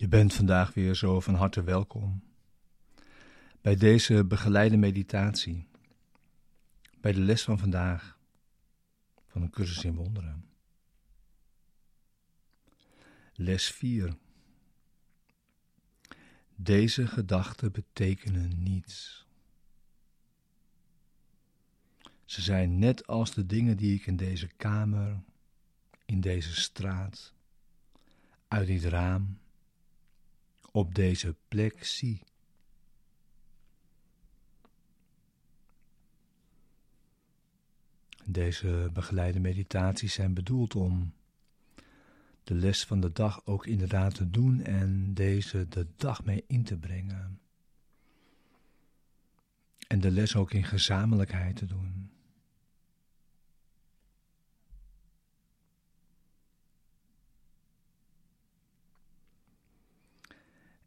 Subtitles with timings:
[0.00, 2.22] Je bent vandaag weer zo van harte welkom
[3.60, 5.66] bij deze begeleide meditatie,
[7.00, 8.18] bij de les van vandaag
[9.26, 10.44] van een cursus in wonderen.
[13.34, 14.16] Les 4.
[16.54, 19.26] Deze gedachten betekenen niets.
[22.24, 25.22] Ze zijn net als de dingen die ik in deze kamer,
[26.04, 27.34] in deze straat,
[28.48, 29.38] uit dit raam,
[30.70, 32.22] op deze plek zie.
[38.24, 41.12] Deze begeleide meditaties zijn bedoeld om
[42.42, 46.64] de les van de dag ook inderdaad te doen en deze de dag mee in
[46.64, 47.40] te brengen.
[49.86, 52.10] En de les ook in gezamenlijkheid te doen.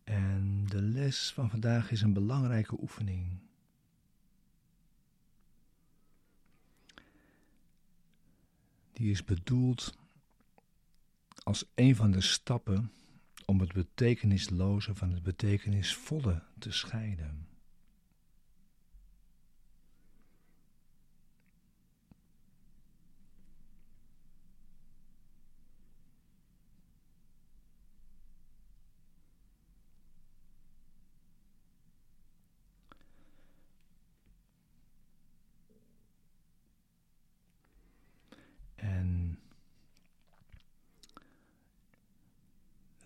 [0.03, 3.37] En de les van vandaag is een belangrijke oefening.
[8.93, 9.97] Die is bedoeld
[11.43, 12.91] als een van de stappen
[13.45, 17.47] om het betekenisloze van het betekenisvolle te scheiden.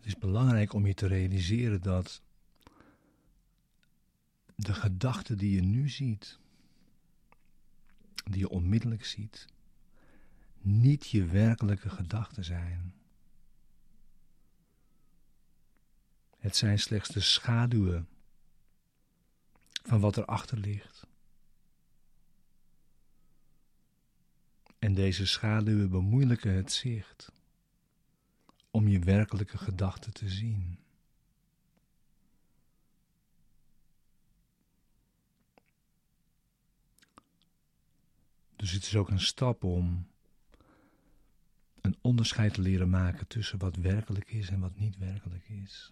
[0.08, 2.22] Is belangrijk om je te realiseren dat
[4.56, 6.40] de gedachten die je nu ziet,
[8.24, 9.48] die je onmiddellijk ziet,
[10.62, 12.94] niet je werkelijke gedachten zijn.
[16.38, 18.08] Het zijn slechts de schaduwen
[19.84, 21.08] van wat erachter ligt.
[24.80, 27.32] En deze schaduwen bemoeilijken het zicht
[28.72, 30.80] om je werkelijke gedachten te zien.
[38.56, 40.08] Dus het is ook een stap om
[41.82, 45.92] een onderscheid te leren maken tussen wat werkelijk is en wat niet werkelijk is.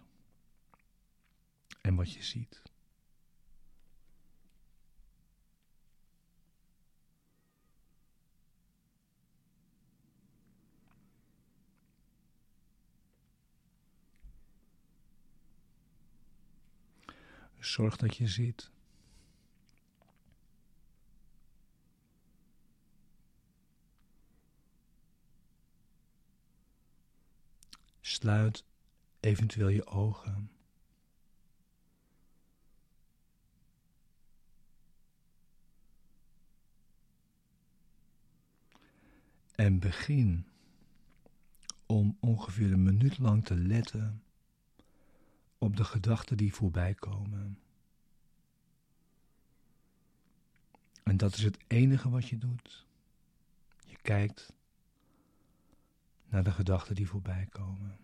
[1.80, 2.62] En wat je ziet.
[17.76, 18.70] Zorg dat je ziet.
[28.00, 28.64] Sluit
[29.20, 30.50] eventueel je ogen.
[39.54, 40.46] En begin
[41.86, 44.22] om ongeveer een minuut lang te letten
[45.58, 47.65] op de gedachten die voorbij komen.
[51.16, 52.86] En dat is het enige wat je doet.
[53.86, 54.52] Je kijkt
[56.26, 57.98] naar de gedachten die voorbij komen.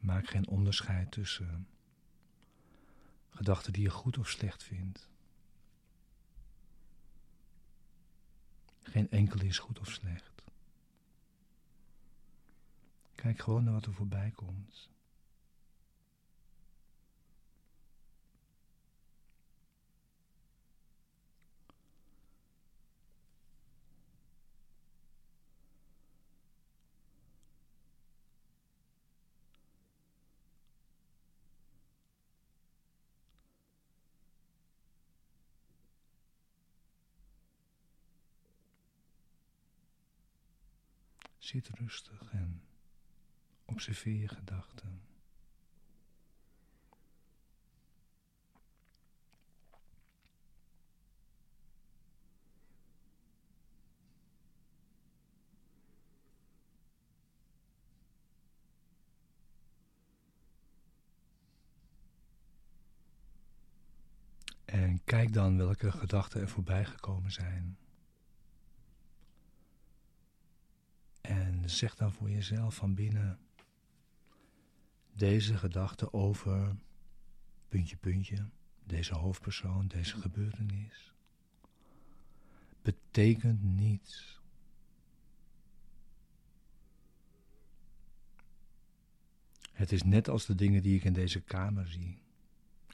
[0.00, 1.68] Maak geen onderscheid tussen
[3.30, 5.08] gedachten die je goed of slecht vindt.
[8.82, 10.33] Geen enkele is goed of slecht.
[13.24, 14.90] Kijk gewoon naar wat er voorbij komt.
[41.38, 42.73] Zit rustig en
[43.64, 45.02] observeer je gedachten.
[64.64, 67.78] En kijk dan welke gedachten er voorbij gekomen zijn.
[71.68, 73.38] zeg dan voor jezelf van binnen
[75.14, 76.76] deze gedachte over
[77.68, 78.48] puntje, puntje,
[78.84, 81.12] deze hoofdpersoon, deze gebeurtenis.
[82.82, 84.40] betekent niets.
[89.72, 92.22] Het is net als de dingen die ik in deze kamer zie,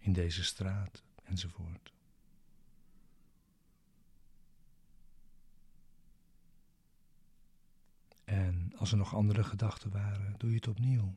[0.01, 1.93] in deze straat enzovoort.
[8.25, 11.15] En als er nog andere gedachten waren, doe je het opnieuw.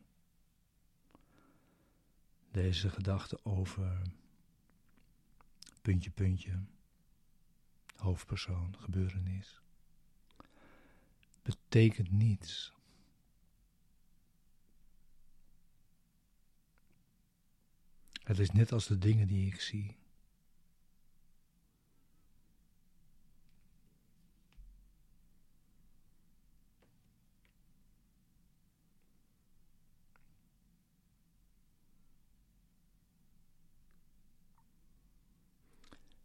[2.54, 4.02] Deze gedachte over
[5.82, 6.60] puntje, puntje,
[7.96, 9.62] hoofdpersoon, gebeurenis,
[11.42, 12.74] betekent niets.
[18.24, 19.96] Het is net als de dingen die ik zie.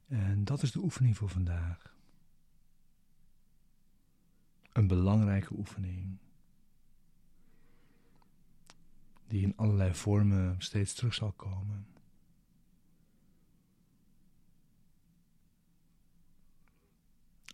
[0.09, 1.97] En dat is de oefening voor vandaag.
[4.73, 6.19] Een belangrijke oefening.
[9.27, 11.87] Die in allerlei vormen steeds terug zal komen.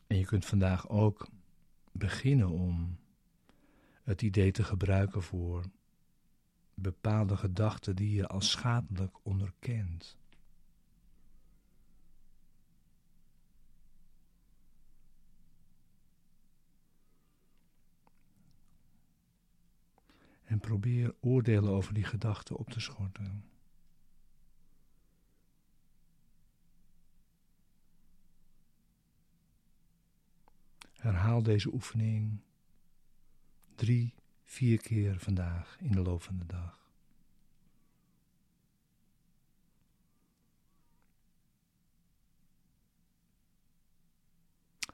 [0.07, 1.29] En je kunt vandaag ook
[1.93, 2.99] beginnen om
[4.03, 5.65] het idee te gebruiken voor
[6.75, 10.17] bepaalde gedachten die je als schadelijk onderkent.
[20.45, 23.45] En probeer oordelen over die gedachten op te schorten.
[30.93, 32.41] Herhaal deze oefening
[33.75, 36.83] drie, vier keer vandaag in de loop van de dag.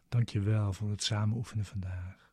[0.08, 2.29] Dank je wel voor het samen oefenen vandaag.